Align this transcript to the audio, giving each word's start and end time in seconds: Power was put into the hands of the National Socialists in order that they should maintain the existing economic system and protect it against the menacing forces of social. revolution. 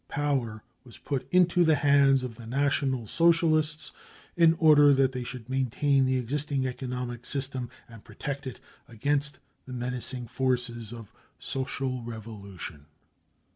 Power 0.09 0.63
was 0.83 0.97
put 0.97 1.31
into 1.31 1.63
the 1.63 1.75
hands 1.75 2.23
of 2.23 2.33
the 2.33 2.47
National 2.47 3.05
Socialists 3.05 3.91
in 4.35 4.55
order 4.55 4.95
that 4.95 5.11
they 5.11 5.23
should 5.23 5.47
maintain 5.47 6.07
the 6.07 6.17
existing 6.17 6.65
economic 6.65 7.23
system 7.23 7.69
and 7.87 8.03
protect 8.03 8.47
it 8.47 8.59
against 8.87 9.37
the 9.67 9.73
menacing 9.73 10.25
forces 10.25 10.91
of 10.91 11.13
social. 11.37 12.01
revolution. 12.01 12.87